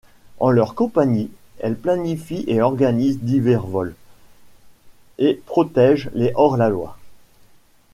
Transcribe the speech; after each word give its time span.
En 0.39 0.49
leur 0.49 0.73
compagnie, 0.73 1.29
elle 1.59 1.75
planifie 1.77 2.43
et 2.47 2.59
organise 2.59 3.19
divers 3.19 3.67
vols, 3.67 3.93
et 5.19 5.39
protège 5.45 6.09
les 6.15 6.31
hors-la-loi. 6.33 6.97